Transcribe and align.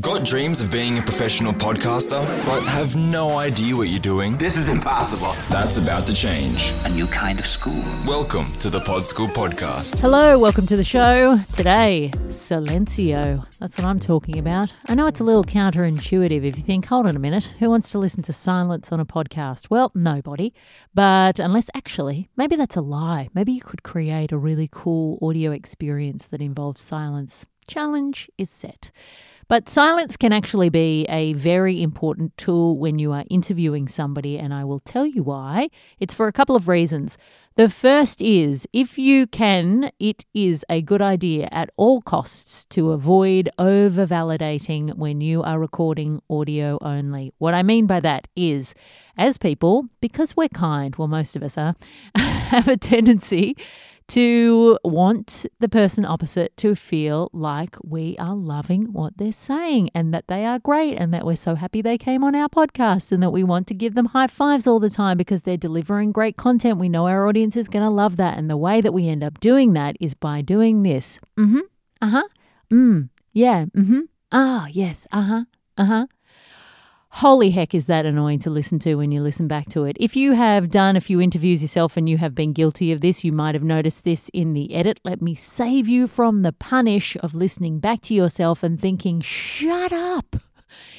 Got 0.00 0.24
dreams 0.24 0.62
of 0.62 0.72
being 0.72 0.96
a 0.96 1.02
professional 1.02 1.52
podcaster, 1.52 2.24
but 2.46 2.62
have 2.62 2.96
no 2.96 3.36
idea 3.36 3.76
what 3.76 3.88
you're 3.90 4.00
doing? 4.00 4.38
This 4.38 4.56
is 4.56 4.70
impossible. 4.70 5.34
That's 5.50 5.76
about 5.76 6.06
to 6.06 6.14
change. 6.14 6.72
A 6.86 6.88
new 6.88 7.06
kind 7.06 7.38
of 7.38 7.44
school. 7.44 7.84
Welcome 8.06 8.50
to 8.60 8.70
the 8.70 8.80
PodSchool 8.80 9.28
Podcast. 9.34 9.98
Hello, 9.98 10.38
welcome 10.38 10.66
to 10.68 10.78
the 10.78 10.82
show. 10.82 11.36
Today, 11.52 12.10
silencio. 12.28 13.46
That's 13.58 13.76
what 13.76 13.86
I'm 13.86 14.00
talking 14.00 14.38
about. 14.38 14.72
I 14.86 14.94
know 14.94 15.06
it's 15.06 15.20
a 15.20 15.24
little 15.24 15.44
counterintuitive 15.44 16.42
if 16.42 16.56
you 16.56 16.62
think, 16.62 16.86
hold 16.86 17.06
on 17.06 17.14
a 17.14 17.18
minute, 17.18 17.54
who 17.58 17.68
wants 17.68 17.92
to 17.92 17.98
listen 17.98 18.22
to 18.22 18.32
silence 18.32 18.92
on 18.92 18.98
a 18.98 19.04
podcast? 19.04 19.68
Well, 19.68 19.92
nobody. 19.94 20.54
But 20.94 21.38
unless 21.38 21.68
actually, 21.74 22.30
maybe 22.34 22.56
that's 22.56 22.76
a 22.76 22.80
lie. 22.80 23.28
Maybe 23.34 23.52
you 23.52 23.60
could 23.60 23.82
create 23.82 24.32
a 24.32 24.38
really 24.38 24.70
cool 24.72 25.18
audio 25.20 25.50
experience 25.50 26.28
that 26.28 26.40
involves 26.40 26.80
silence. 26.80 27.44
Challenge 27.66 28.30
is 28.38 28.50
set. 28.50 28.90
But 29.52 29.68
silence 29.68 30.16
can 30.16 30.32
actually 30.32 30.70
be 30.70 31.04
a 31.10 31.34
very 31.34 31.82
important 31.82 32.34
tool 32.38 32.78
when 32.78 32.98
you 32.98 33.12
are 33.12 33.24
interviewing 33.28 33.86
somebody, 33.86 34.38
and 34.38 34.54
I 34.54 34.64
will 34.64 34.78
tell 34.78 35.04
you 35.04 35.22
why. 35.22 35.68
It's 36.00 36.14
for 36.14 36.26
a 36.26 36.32
couple 36.32 36.56
of 36.56 36.68
reasons. 36.68 37.18
The 37.56 37.68
first 37.68 38.22
is 38.22 38.66
if 38.72 38.96
you 38.96 39.26
can, 39.26 39.90
it 39.98 40.24
is 40.32 40.64
a 40.70 40.80
good 40.80 41.02
idea 41.02 41.50
at 41.52 41.68
all 41.76 42.00
costs 42.00 42.64
to 42.70 42.92
avoid 42.92 43.50
over 43.58 44.06
validating 44.06 44.94
when 44.96 45.20
you 45.20 45.42
are 45.42 45.58
recording 45.58 46.22
audio 46.30 46.78
only. 46.80 47.34
What 47.36 47.52
I 47.52 47.62
mean 47.62 47.86
by 47.86 48.00
that 48.00 48.28
is, 48.34 48.74
as 49.18 49.36
people, 49.36 49.84
because 50.00 50.34
we're 50.34 50.48
kind, 50.48 50.96
well, 50.96 51.08
most 51.08 51.36
of 51.36 51.42
us 51.42 51.58
are, 51.58 51.74
have 52.16 52.68
a 52.68 52.78
tendency 52.78 53.54
to 54.08 54.78
want 54.84 55.46
the 55.60 55.68
person 55.68 56.04
opposite 56.04 56.56
to 56.58 56.74
feel 56.74 57.30
like 57.32 57.76
we 57.82 58.16
are 58.18 58.34
loving 58.34 58.92
what 58.92 59.16
they're 59.16 59.32
saying 59.32 59.90
and 59.94 60.12
that 60.12 60.28
they 60.28 60.44
are 60.44 60.58
great 60.58 60.96
and 60.96 61.12
that 61.14 61.24
we're 61.24 61.36
so 61.36 61.54
happy 61.54 61.82
they 61.82 61.98
came 61.98 62.24
on 62.24 62.34
our 62.34 62.48
podcast 62.48 63.12
and 63.12 63.22
that 63.22 63.30
we 63.30 63.42
want 63.44 63.66
to 63.68 63.74
give 63.74 63.94
them 63.94 64.06
high 64.06 64.26
fives 64.26 64.66
all 64.66 64.80
the 64.80 64.90
time 64.90 65.16
because 65.16 65.42
they're 65.42 65.56
delivering 65.56 66.12
great 66.12 66.36
content. 66.36 66.78
We 66.78 66.88
know 66.88 67.06
our 67.06 67.26
audience 67.26 67.56
is 67.56 67.68
going 67.68 67.84
to 67.84 67.90
love 67.90 68.16
that. 68.16 68.36
And 68.36 68.50
the 68.50 68.56
way 68.56 68.80
that 68.80 68.92
we 68.92 69.08
end 69.08 69.24
up 69.24 69.40
doing 69.40 69.72
that 69.74 69.96
is 70.00 70.14
by 70.14 70.42
doing 70.42 70.82
this. 70.82 71.18
Mm 71.38 71.50
hmm. 71.50 71.60
Uh 72.00 72.08
huh. 72.08 72.28
Mm. 72.72 73.08
Yeah. 73.32 73.66
Mm 73.66 73.86
hmm. 73.86 74.00
Ah, 74.30 74.66
yes. 74.70 75.06
Uh 75.12 75.22
huh. 75.22 75.44
Uh 75.78 75.84
huh. 75.84 76.06
Holy 77.16 77.50
heck, 77.50 77.74
is 77.74 77.86
that 77.86 78.06
annoying 78.06 78.38
to 78.38 78.48
listen 78.48 78.78
to 78.80 78.94
when 78.94 79.12
you 79.12 79.20
listen 79.20 79.46
back 79.46 79.68
to 79.68 79.84
it. 79.84 79.98
If 80.00 80.16
you 80.16 80.32
have 80.32 80.70
done 80.70 80.96
a 80.96 81.00
few 81.00 81.20
interviews 81.20 81.60
yourself 81.60 81.98
and 81.98 82.08
you 82.08 82.16
have 82.16 82.34
been 82.34 82.54
guilty 82.54 82.90
of 82.90 83.02
this, 83.02 83.22
you 83.22 83.32
might 83.32 83.54
have 83.54 83.62
noticed 83.62 84.04
this 84.04 84.30
in 84.30 84.54
the 84.54 84.74
edit. 84.74 84.98
Let 85.04 85.20
me 85.20 85.34
save 85.34 85.86
you 85.86 86.06
from 86.06 86.40
the 86.40 86.52
punish 86.52 87.14
of 87.20 87.34
listening 87.34 87.80
back 87.80 88.00
to 88.02 88.14
yourself 88.14 88.62
and 88.62 88.80
thinking, 88.80 89.20
shut 89.20 89.92
up. 89.92 90.36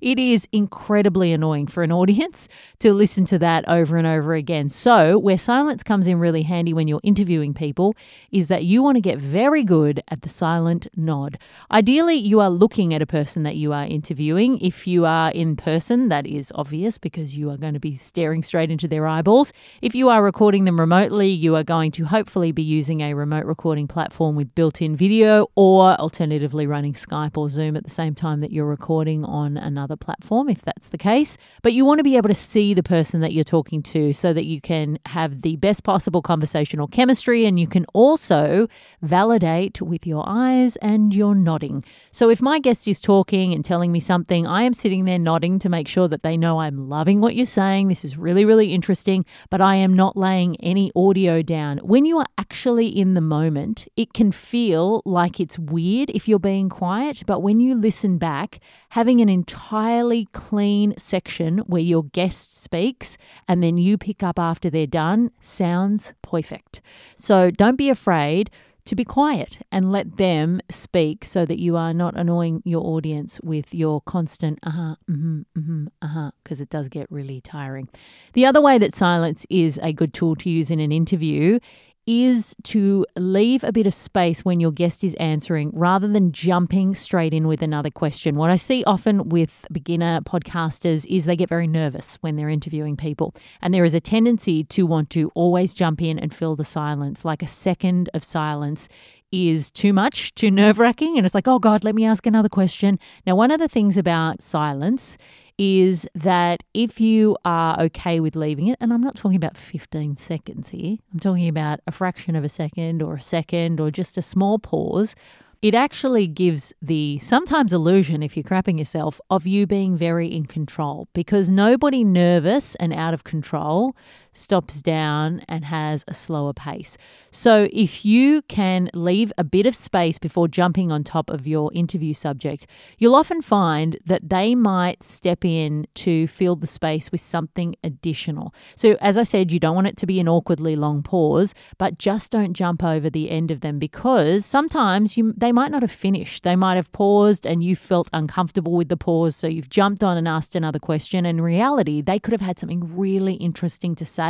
It 0.00 0.18
is 0.18 0.48
incredibly 0.52 1.32
annoying 1.32 1.66
for 1.66 1.82
an 1.82 1.92
audience 1.92 2.48
to 2.80 2.92
listen 2.92 3.24
to 3.26 3.38
that 3.38 3.66
over 3.68 3.96
and 3.96 4.06
over 4.06 4.34
again. 4.34 4.68
So, 4.68 5.18
where 5.18 5.38
silence 5.38 5.82
comes 5.82 6.08
in 6.08 6.18
really 6.18 6.42
handy 6.42 6.72
when 6.72 6.88
you're 6.88 7.00
interviewing 7.02 7.54
people 7.54 7.94
is 8.30 8.48
that 8.48 8.64
you 8.64 8.82
want 8.82 8.96
to 8.96 9.00
get 9.00 9.18
very 9.18 9.64
good 9.64 10.02
at 10.08 10.22
the 10.22 10.28
silent 10.28 10.86
nod. 10.96 11.38
Ideally, 11.70 12.16
you 12.16 12.40
are 12.40 12.50
looking 12.50 12.92
at 12.92 13.02
a 13.02 13.06
person 13.06 13.42
that 13.44 13.56
you 13.56 13.72
are 13.72 13.84
interviewing. 13.84 14.58
If 14.60 14.86
you 14.86 15.04
are 15.04 15.30
in 15.30 15.56
person, 15.56 16.08
that 16.08 16.26
is 16.26 16.52
obvious 16.54 16.98
because 16.98 17.36
you 17.36 17.50
are 17.50 17.56
going 17.56 17.74
to 17.74 17.80
be 17.80 17.94
staring 17.94 18.42
straight 18.42 18.70
into 18.70 18.88
their 18.88 19.06
eyeballs. 19.06 19.52
If 19.82 19.94
you 19.94 20.08
are 20.08 20.22
recording 20.22 20.64
them 20.64 20.78
remotely, 20.78 21.28
you 21.28 21.56
are 21.56 21.64
going 21.64 21.90
to 21.92 22.04
hopefully 22.04 22.52
be 22.52 22.62
using 22.62 23.00
a 23.00 23.14
remote 23.14 23.46
recording 23.46 23.88
platform 23.88 24.36
with 24.36 24.54
built 24.54 24.82
in 24.82 24.96
video 24.96 25.46
or 25.54 25.92
alternatively 25.94 26.66
running 26.66 26.92
Skype 26.92 27.36
or 27.36 27.48
Zoom 27.48 27.76
at 27.76 27.84
the 27.84 27.90
same 27.90 28.14
time 28.14 28.40
that 28.40 28.52
you're 28.52 28.66
recording 28.66 29.24
on 29.24 29.53
another 29.56 29.96
platform 29.96 30.48
if 30.48 30.62
that's 30.62 30.88
the 30.88 30.98
case. 30.98 31.36
But 31.62 31.72
you 31.72 31.84
want 31.84 31.98
to 31.98 32.04
be 32.04 32.16
able 32.16 32.28
to 32.28 32.34
see 32.34 32.74
the 32.74 32.82
person 32.82 33.20
that 33.20 33.32
you're 33.32 33.44
talking 33.44 33.82
to 33.84 34.12
so 34.12 34.32
that 34.32 34.44
you 34.44 34.60
can 34.60 34.98
have 35.06 35.42
the 35.42 35.56
best 35.56 35.84
possible 35.84 36.22
conversational 36.22 36.86
chemistry 36.86 37.46
and 37.46 37.58
you 37.58 37.66
can 37.66 37.86
also 37.92 38.68
validate 39.02 39.80
with 39.80 40.06
your 40.06 40.24
eyes 40.26 40.76
and 40.76 41.14
your 41.14 41.34
nodding. 41.34 41.84
So 42.10 42.30
if 42.30 42.42
my 42.42 42.58
guest 42.58 42.88
is 42.88 43.00
talking 43.00 43.52
and 43.52 43.64
telling 43.64 43.92
me 43.92 44.00
something, 44.00 44.46
I 44.46 44.62
am 44.62 44.74
sitting 44.74 45.04
there 45.04 45.18
nodding 45.18 45.58
to 45.60 45.68
make 45.68 45.88
sure 45.88 46.08
that 46.08 46.22
they 46.22 46.36
know 46.36 46.60
I'm 46.60 46.88
loving 46.88 47.20
what 47.20 47.34
you're 47.34 47.46
saying. 47.46 47.88
This 47.88 48.04
is 48.04 48.16
really, 48.16 48.44
really 48.44 48.72
interesting, 48.72 49.24
but 49.50 49.60
I 49.60 49.76
am 49.76 49.94
not 49.94 50.16
laying 50.16 50.56
any 50.60 50.90
audio 50.96 51.42
down. 51.42 51.78
When 51.78 52.04
you 52.04 52.18
are 52.18 52.26
actually 52.38 52.88
in 52.88 53.14
the 53.14 53.20
moment, 53.20 53.88
it 53.96 54.12
can 54.12 54.32
feel 54.32 55.02
like 55.04 55.40
it's 55.40 55.58
weird 55.58 56.10
if 56.10 56.28
you're 56.28 56.38
being 56.38 56.68
quiet, 56.68 57.22
but 57.26 57.40
when 57.40 57.60
you 57.60 57.74
listen 57.74 58.18
back, 58.18 58.60
having 58.90 59.20
an 59.20 59.28
entirely 59.44 60.26
clean 60.32 60.94
section 60.96 61.58
where 61.66 61.82
your 61.82 62.04
guest 62.04 62.56
speaks 62.56 63.18
and 63.46 63.62
then 63.62 63.76
you 63.76 63.98
pick 63.98 64.22
up 64.22 64.38
after 64.38 64.70
they're 64.70 64.86
done 64.86 65.30
sounds 65.40 66.14
perfect. 66.22 66.80
So 67.14 67.50
don't 67.50 67.76
be 67.76 67.90
afraid 67.90 68.50
to 68.86 68.94
be 68.94 69.04
quiet 69.04 69.60
and 69.70 69.92
let 69.92 70.16
them 70.16 70.60
speak 70.70 71.26
so 71.26 71.44
that 71.44 71.58
you 71.58 71.76
are 71.76 71.92
not 71.92 72.16
annoying 72.16 72.62
your 72.64 72.84
audience 72.84 73.38
with 73.42 73.74
your 73.74 74.00
constant 74.02 74.58
uh 74.62 74.70
huh, 74.70 74.96
mm 75.10 75.20
hmm, 75.20 75.40
mm 75.58 75.66
hmm, 75.66 75.86
uh 76.00 76.08
huh, 76.08 76.30
because 76.42 76.62
it 76.62 76.70
does 76.70 76.88
get 76.88 77.06
really 77.10 77.42
tiring. 77.42 77.88
The 78.32 78.46
other 78.46 78.62
way 78.62 78.78
that 78.78 78.94
silence 78.94 79.46
is 79.50 79.78
a 79.82 79.92
good 79.92 80.14
tool 80.14 80.36
to 80.36 80.48
use 80.48 80.70
in 80.70 80.80
an 80.80 80.92
interview 80.92 81.58
is 82.06 82.54
to 82.64 83.06
leave 83.16 83.64
a 83.64 83.72
bit 83.72 83.86
of 83.86 83.94
space 83.94 84.44
when 84.44 84.60
your 84.60 84.72
guest 84.72 85.02
is 85.04 85.14
answering 85.14 85.70
rather 85.72 86.06
than 86.06 86.32
jumping 86.32 86.94
straight 86.94 87.32
in 87.32 87.46
with 87.46 87.62
another 87.62 87.90
question. 87.90 88.36
What 88.36 88.50
I 88.50 88.56
see 88.56 88.84
often 88.84 89.28
with 89.28 89.66
beginner 89.72 90.20
podcasters 90.20 91.06
is 91.06 91.24
they 91.24 91.36
get 91.36 91.48
very 91.48 91.66
nervous 91.66 92.16
when 92.20 92.36
they're 92.36 92.48
interviewing 92.48 92.96
people. 92.96 93.34
And 93.62 93.72
there 93.72 93.84
is 93.84 93.94
a 93.94 94.00
tendency 94.00 94.64
to 94.64 94.86
want 94.86 95.10
to 95.10 95.30
always 95.34 95.72
jump 95.72 96.02
in 96.02 96.18
and 96.18 96.34
fill 96.34 96.56
the 96.56 96.64
silence. 96.64 97.24
Like 97.24 97.42
a 97.42 97.48
second 97.48 98.10
of 98.12 98.22
silence 98.22 98.88
is 99.32 99.70
too 99.70 99.92
much, 99.92 100.34
too 100.34 100.50
nerve 100.50 100.78
wracking. 100.78 101.16
And 101.16 101.24
it's 101.24 101.34
like, 101.34 101.48
oh 101.48 101.58
God, 101.58 101.84
let 101.84 101.94
me 101.94 102.04
ask 102.04 102.26
another 102.26 102.48
question. 102.48 102.98
Now, 103.26 103.34
one 103.34 103.50
of 103.50 103.58
the 103.58 103.68
things 103.68 103.96
about 103.96 104.42
silence 104.42 105.16
is 105.58 106.06
that 106.14 106.62
if 106.74 107.00
you 107.00 107.36
are 107.44 107.80
okay 107.80 108.20
with 108.20 108.34
leaving 108.34 108.66
it, 108.66 108.78
and 108.80 108.92
I'm 108.92 109.00
not 109.00 109.16
talking 109.16 109.36
about 109.36 109.56
15 109.56 110.16
seconds 110.16 110.70
here, 110.70 110.96
I'm 111.12 111.20
talking 111.20 111.48
about 111.48 111.80
a 111.86 111.92
fraction 111.92 112.34
of 112.34 112.44
a 112.44 112.48
second 112.48 113.02
or 113.02 113.14
a 113.14 113.22
second 113.22 113.80
or 113.80 113.90
just 113.90 114.18
a 114.18 114.22
small 114.22 114.58
pause, 114.58 115.14
it 115.62 115.74
actually 115.74 116.26
gives 116.26 116.74
the 116.82 117.18
sometimes 117.20 117.72
illusion, 117.72 118.22
if 118.22 118.36
you're 118.36 118.44
crapping 118.44 118.78
yourself, 118.78 119.18
of 119.30 119.46
you 119.46 119.66
being 119.66 119.96
very 119.96 120.28
in 120.28 120.44
control 120.44 121.08
because 121.14 121.48
nobody 121.48 122.04
nervous 122.04 122.74
and 122.74 122.92
out 122.92 123.14
of 123.14 123.24
control 123.24 123.96
stops 124.34 124.82
down 124.82 125.42
and 125.48 125.64
has 125.64 126.04
a 126.06 126.12
slower 126.12 126.52
pace. 126.52 126.98
So 127.30 127.68
if 127.72 128.04
you 128.04 128.42
can 128.42 128.90
leave 128.92 129.32
a 129.38 129.44
bit 129.44 129.64
of 129.64 129.74
space 129.74 130.18
before 130.18 130.48
jumping 130.48 130.92
on 130.92 131.04
top 131.04 131.30
of 131.30 131.46
your 131.46 131.72
interview 131.72 132.12
subject, 132.12 132.66
you'll 132.98 133.14
often 133.14 133.40
find 133.40 133.96
that 134.04 134.28
they 134.28 134.54
might 134.54 135.02
step 135.02 135.44
in 135.44 135.86
to 135.94 136.26
fill 136.26 136.56
the 136.56 136.66
space 136.66 137.10
with 137.12 137.20
something 137.20 137.76
additional. 137.82 138.52
So 138.76 138.96
as 139.00 139.16
I 139.16 139.22
said, 139.22 139.50
you 139.50 139.60
don't 139.60 139.74
want 139.74 139.86
it 139.86 139.96
to 139.98 140.06
be 140.06 140.20
an 140.20 140.28
awkwardly 140.28 140.74
long 140.74 141.02
pause, 141.02 141.54
but 141.78 141.98
just 141.98 142.32
don't 142.32 142.54
jump 142.54 142.82
over 142.82 143.08
the 143.08 143.30
end 143.30 143.50
of 143.50 143.60
them 143.60 143.78
because 143.78 144.44
sometimes 144.44 145.16
you 145.16 145.32
they 145.36 145.52
might 145.52 145.70
not 145.70 145.82
have 145.82 145.90
finished. 145.90 146.42
They 146.42 146.56
might 146.56 146.74
have 146.74 146.90
paused 146.92 147.46
and 147.46 147.62
you 147.62 147.76
felt 147.76 148.08
uncomfortable 148.12 148.72
with 148.72 148.88
the 148.88 148.96
pause, 148.96 149.36
so 149.36 149.46
you've 149.46 149.70
jumped 149.70 150.02
on 150.02 150.16
and 150.16 150.26
asked 150.26 150.56
another 150.56 150.80
question. 150.80 151.24
In 151.24 151.40
reality, 151.40 152.02
they 152.02 152.18
could 152.18 152.32
have 152.32 152.40
had 152.40 152.58
something 152.58 152.96
really 152.96 153.34
interesting 153.34 153.94
to 153.96 154.04
say 154.04 154.23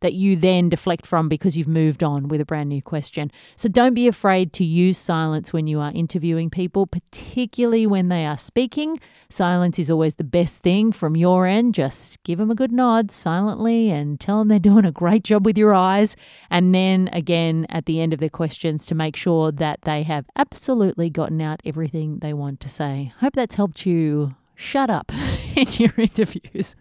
that 0.00 0.14
you 0.14 0.36
then 0.36 0.68
deflect 0.68 1.06
from 1.06 1.28
because 1.28 1.56
you've 1.56 1.68
moved 1.68 2.02
on 2.02 2.28
with 2.28 2.40
a 2.40 2.44
brand 2.44 2.68
new 2.68 2.82
question. 2.82 3.30
So 3.56 3.68
don't 3.68 3.94
be 3.94 4.06
afraid 4.06 4.52
to 4.54 4.64
use 4.64 4.98
silence 4.98 5.52
when 5.52 5.66
you 5.66 5.80
are 5.80 5.92
interviewing 5.92 6.50
people, 6.50 6.86
particularly 6.86 7.86
when 7.86 8.08
they 8.08 8.24
are 8.24 8.38
speaking. 8.38 8.98
Silence 9.28 9.78
is 9.78 9.90
always 9.90 10.14
the 10.16 10.24
best 10.24 10.62
thing 10.62 10.92
from 10.92 11.16
your 11.16 11.46
end. 11.46 11.74
Just 11.74 12.22
give 12.22 12.38
them 12.38 12.50
a 12.50 12.54
good 12.54 12.72
nod 12.72 13.10
silently 13.10 13.90
and 13.90 14.20
tell 14.20 14.38
them 14.38 14.48
they're 14.48 14.58
doing 14.58 14.84
a 14.84 14.92
great 14.92 15.24
job 15.24 15.44
with 15.44 15.58
your 15.58 15.74
eyes. 15.74 16.16
And 16.50 16.74
then 16.74 17.08
again 17.12 17.66
at 17.68 17.86
the 17.86 18.00
end 18.00 18.12
of 18.12 18.20
their 18.20 18.28
questions 18.28 18.86
to 18.86 18.94
make 18.94 19.16
sure 19.16 19.52
that 19.52 19.82
they 19.82 20.02
have 20.04 20.26
absolutely 20.36 21.10
gotten 21.10 21.40
out 21.40 21.60
everything 21.64 22.18
they 22.18 22.32
want 22.32 22.60
to 22.60 22.68
say. 22.68 23.12
Hope 23.20 23.34
that's 23.34 23.56
helped 23.56 23.86
you 23.86 24.36
shut 24.54 24.90
up 24.90 25.12
in 25.56 25.66
your 25.78 25.92
interviews. 25.96 26.76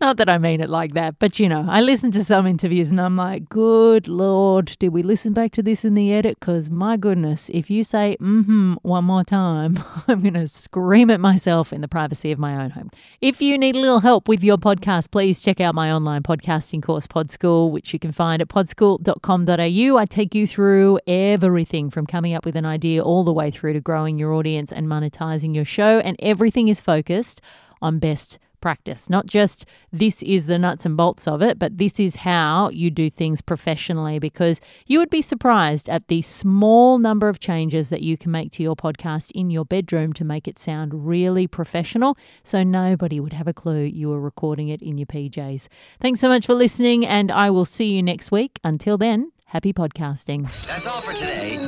Not 0.00 0.16
that 0.16 0.28
I 0.28 0.38
mean 0.38 0.60
it 0.60 0.70
like 0.70 0.94
that, 0.94 1.18
but 1.18 1.38
you 1.38 1.48
know, 1.48 1.66
I 1.68 1.80
listen 1.80 2.10
to 2.12 2.24
some 2.24 2.46
interviews 2.46 2.90
and 2.90 3.00
I'm 3.00 3.16
like, 3.16 3.48
good 3.48 4.08
Lord, 4.08 4.76
did 4.78 4.90
we 4.90 5.02
listen 5.02 5.32
back 5.32 5.52
to 5.52 5.62
this 5.62 5.84
in 5.84 5.94
the 5.94 6.12
edit? 6.12 6.38
Because 6.40 6.70
my 6.70 6.96
goodness, 6.96 7.50
if 7.50 7.70
you 7.70 7.84
say 7.84 8.16
mm 8.20 8.44
hmm 8.44 8.74
one 8.82 9.04
more 9.04 9.24
time, 9.24 9.78
I'm 10.08 10.22
going 10.22 10.34
to 10.34 10.46
scream 10.46 11.10
at 11.10 11.20
myself 11.20 11.72
in 11.72 11.80
the 11.80 11.88
privacy 11.88 12.32
of 12.32 12.38
my 12.38 12.62
own 12.62 12.70
home. 12.70 12.90
If 13.20 13.40
you 13.40 13.56
need 13.58 13.76
a 13.76 13.80
little 13.80 14.00
help 14.00 14.28
with 14.28 14.42
your 14.42 14.58
podcast, 14.58 15.10
please 15.10 15.40
check 15.40 15.60
out 15.60 15.74
my 15.74 15.92
online 15.92 16.22
podcasting 16.22 16.82
course, 16.82 17.06
PodSchool, 17.06 17.70
which 17.70 17.92
you 17.92 17.98
can 17.98 18.12
find 18.12 18.42
at 18.42 18.48
podschool.com.au. 18.48 19.96
I 19.96 20.06
take 20.06 20.34
you 20.34 20.46
through 20.46 20.98
everything 21.06 21.90
from 21.90 22.06
coming 22.06 22.34
up 22.34 22.44
with 22.44 22.56
an 22.56 22.66
idea 22.66 23.02
all 23.02 23.24
the 23.24 23.32
way 23.32 23.50
through 23.50 23.74
to 23.74 23.80
growing 23.80 24.18
your 24.18 24.32
audience 24.32 24.72
and 24.72 24.86
monetizing 24.86 25.54
your 25.54 25.64
show, 25.64 25.98
and 26.00 26.16
everything 26.20 26.68
is 26.68 26.80
focused 26.80 27.40
on 27.82 27.98
best 27.98 28.38
practice. 28.62 29.10
Not 29.10 29.26
just 29.26 29.66
this 29.92 30.22
is 30.22 30.46
the 30.46 30.58
nuts 30.58 30.86
and 30.86 30.96
bolts 30.96 31.28
of 31.28 31.42
it, 31.42 31.58
but 31.58 31.76
this 31.76 32.00
is 32.00 32.16
how 32.16 32.70
you 32.70 32.90
do 32.90 33.10
things 33.10 33.42
professionally 33.42 34.18
because 34.18 34.62
you 34.86 34.98
would 35.00 35.10
be 35.10 35.20
surprised 35.20 35.90
at 35.90 36.08
the 36.08 36.22
small 36.22 36.96
number 36.98 37.28
of 37.28 37.40
changes 37.40 37.90
that 37.90 38.00
you 38.00 38.16
can 38.16 38.30
make 38.30 38.52
to 38.52 38.62
your 38.62 38.76
podcast 38.76 39.30
in 39.32 39.50
your 39.50 39.66
bedroom 39.66 40.14
to 40.14 40.24
make 40.24 40.48
it 40.48 40.58
sound 40.58 41.06
really 41.06 41.46
professional. 41.46 42.16
So 42.42 42.62
nobody 42.62 43.20
would 43.20 43.34
have 43.34 43.48
a 43.48 43.52
clue 43.52 43.82
you 43.82 44.08
were 44.08 44.20
recording 44.20 44.68
it 44.68 44.80
in 44.80 44.96
your 44.96 45.06
PJs. 45.06 45.68
Thanks 46.00 46.20
so 46.20 46.28
much 46.28 46.46
for 46.46 46.54
listening, 46.54 47.04
and 47.04 47.30
I 47.30 47.50
will 47.50 47.66
see 47.66 47.92
you 47.92 48.02
next 48.02 48.30
week. 48.30 48.60
Until 48.64 48.96
then, 48.96 49.32
happy 49.46 49.72
podcasting. 49.72 50.44
That's 50.66 50.86
all 50.86 51.00
for 51.00 51.12
today. 51.12 51.58